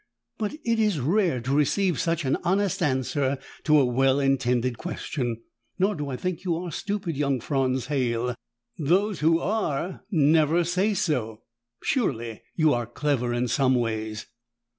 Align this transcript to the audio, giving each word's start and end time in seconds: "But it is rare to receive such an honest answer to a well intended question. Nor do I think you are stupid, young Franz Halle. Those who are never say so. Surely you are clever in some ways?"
"But 0.39 0.55
it 0.65 0.79
is 0.79 0.99
rare 0.99 1.39
to 1.41 1.55
receive 1.55 1.99
such 1.99 2.25
an 2.25 2.35
honest 2.43 2.81
answer 2.81 3.37
to 3.65 3.79
a 3.79 3.85
well 3.85 4.19
intended 4.19 4.79
question. 4.79 5.43
Nor 5.77 5.93
do 5.93 6.09
I 6.09 6.17
think 6.17 6.43
you 6.43 6.55
are 6.57 6.71
stupid, 6.71 7.15
young 7.15 7.39
Franz 7.39 7.85
Halle. 7.85 8.33
Those 8.79 9.19
who 9.19 9.37
are 9.39 10.03
never 10.09 10.63
say 10.63 10.95
so. 10.95 11.43
Surely 11.83 12.41
you 12.55 12.73
are 12.73 12.87
clever 12.87 13.31
in 13.31 13.47
some 13.47 13.75
ways?" 13.75 14.25